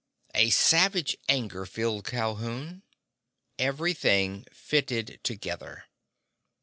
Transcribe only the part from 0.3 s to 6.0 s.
A savage anger filled Calhoun. Everything fitted together.